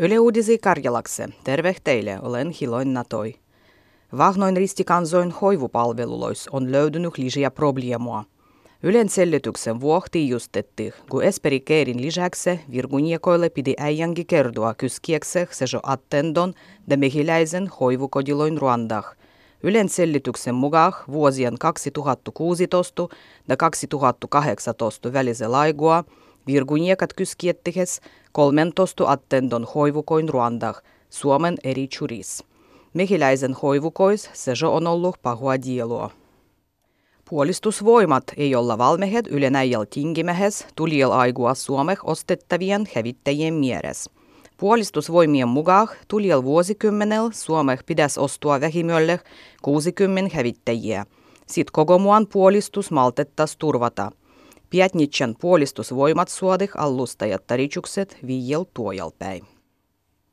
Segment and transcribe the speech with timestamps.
[0.00, 1.28] Yle Uudisi Karjalakse.
[1.44, 3.34] Terve teille, olen Hiloin Natoi.
[4.18, 8.24] Vahnoin ristikansoin hoivupalvelulois on löytynyt lisää probleemoa.
[8.82, 16.54] Ylen selityksen vuohti justetti, kun Esperi Keerin lisäksi virguniekoille pidi äijänkin kertoa kyskiekse sejo attendon
[16.90, 19.16] de mehiläisen hoivukodiloin Ruandah.
[19.62, 23.08] Ylen selityksen mukaan vuosien 2016
[23.48, 26.04] ja 2018 välisen laigua
[26.48, 28.00] virguniekat kyskiettihes
[28.32, 32.44] 13 attendon hoivukoin Ruandah, Suomen eri churis.
[32.94, 36.10] Mehiläisen hoivukois se on ollut pahua dielua.
[37.30, 44.10] Puolistusvoimat ei olla valmehet ylenäijäl tingimehes tulijal aigua Suomeh ostettavien hävittäjien mieres.
[44.56, 49.20] Puolistusvoimien mukaan tulijal vuosikymmenellä Suomeh pitäisi ostua vähimölle
[49.62, 51.06] 60 hävittäjiä.
[51.46, 54.12] Sitten koko muan puolistus maltettas turvata.
[54.70, 59.44] Pietnitsan puolistusvoimat suodih allustajat taritsukset viiel tuojalpäin.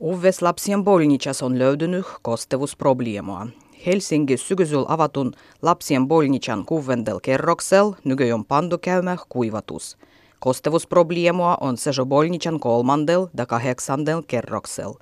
[0.00, 3.46] Uves lapsien bolnichas on löytynyt kostevusprobleemoa.
[3.86, 9.98] Helsingin syksyllä avatun lapsien bolnichan kuvendel kerroksel nykyään pandu käymä kuivatus.
[10.40, 14.92] Kostevusprobleemoa on sejo bolnichan kolmandel ja kahdeksandel kerroksel.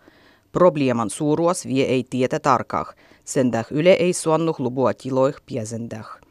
[0.53, 6.26] Probleeman suuruus vie ei tietä tarkah, sen yle ei suonnut lubua tiloih piesendah.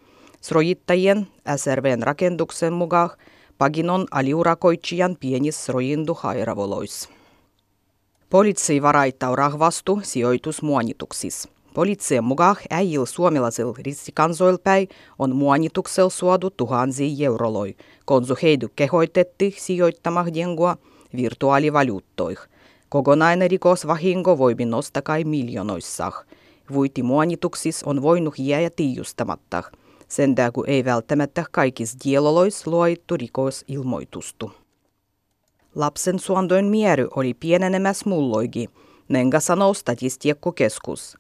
[0.46, 3.10] Srojittajien SRVn rakennuksen mukaan
[3.58, 7.10] paginon aliurakoitsijan pienis srojindu hairavolois.
[8.30, 11.48] Poliitsi varaittaa rahvastu sijoitusmuonituksis.
[11.74, 14.88] Poliitsien mukaan äijil suomalaisilla ristikansoilpäin
[15.20, 20.78] on muonituksella suodu tuhansia euroloi, konsu heidu kehoitetti sijoittamah dengua
[21.16, 22.40] virtuaalivaluuttoih.
[22.90, 26.26] Kokonainen rikosvahinko voi nostakai miljonoissah.
[26.74, 29.64] Vuiti muonituksis on voinut jäädä tiijustamatta–
[30.16, 34.52] sen kun ei välttämättä kaikissa dielolois luoittu rikosilmoitustu.
[35.76, 38.70] Lapsen suondoin miery oli pienenemäs mulloigi,
[39.10, 41.18] nenga sanoo statistiikkokeskus.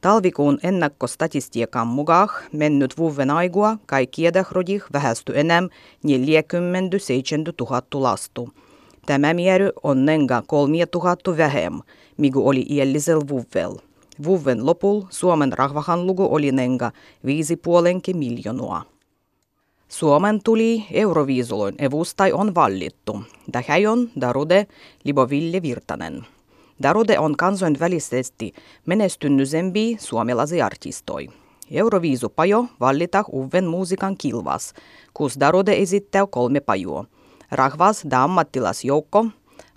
[0.00, 5.62] Talvikuun ennakkostatistiikan mukaan mennyt vuoden aigua kaikki rodih vähästy enää
[6.02, 8.48] 47 000 lastu.
[9.06, 11.80] Tämä miery on nenga 3000 vähem,
[12.16, 13.87] migu oli iällisel vuvel.
[14.24, 16.92] Vuoden lopul Suomen rahvahan luku oli nenga
[17.24, 18.84] viisi puolenkin miljoonaa.
[19.88, 23.22] Suomen tuli Euroviisuloin evustai on vallittu.
[23.52, 24.66] Tähän on Darude
[25.04, 26.26] Liboville Virtanen.
[26.82, 28.52] Darude on kansainvälisesti
[28.86, 31.28] menestynnysempi suomalaisen artistoi.
[31.70, 34.74] Euroviisupajo vallita uuden musiikan kilvas,
[35.14, 37.04] kus Darude esittää kolme pajua.
[37.50, 39.26] Rahvas da ammattilasjoukko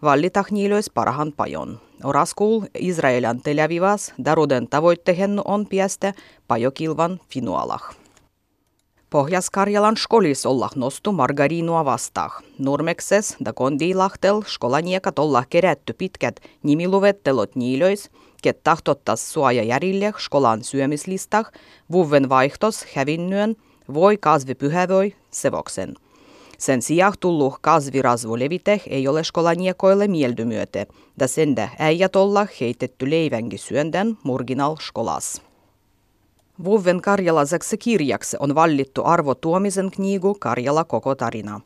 [0.02, 1.80] vallita niilöis parhaan pajon.
[2.03, 6.14] Oraskul Israelian Tel Avivas Daruden tavoitteen on piästä
[6.47, 7.96] pajokilvan finualah.
[9.09, 12.44] Pohjas-Karjalan skolis olla nostu margariinua vastaan.
[12.59, 18.09] Nurmekses da Kondilahtel skolaniekat olla kerätty pitkät nimiluvettelot niilöis,
[18.44, 21.52] ket tahtottas suoja järille skolan syömislistah,
[21.92, 23.56] vuven vaihtos hävinnyen,
[23.94, 24.56] voi kasvi
[25.31, 25.96] sevoksen–
[26.62, 30.88] sen sijaan tullut kasvirasvolevite ei ole skolaniekoille mieldymyöte,
[31.20, 35.42] da sende äijät olla heitetty leivängi syöndän murginal skolas.
[36.64, 41.62] Vuoven karjalaiseksi kirjaksi on vallittu Arvo Tuomisen knigu Karjala koko tarina.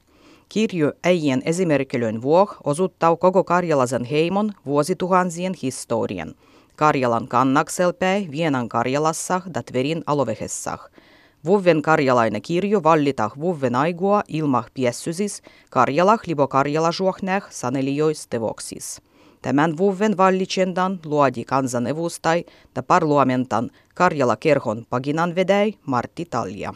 [0.49, 6.35] Kirju äijien esimerkilöön vuoh osuttaa koko karjalaisen heimon vuosituhansien historian.
[6.75, 10.79] Karjalan kannakselpäin Vienan Karjalassa da Tverin alovehessah–
[11.45, 19.01] Vuoven karjalainen kirjo vallita vuoven aigua ilmah piessysis Karjalah libo karjalasuohnäh sanelijois tevoksis.
[19.41, 22.45] Tämän vuoven vallitsendan luodi kansanevustai
[22.75, 26.73] ja parlamentan Karjala kerhon paginan vedäi Martti Talja.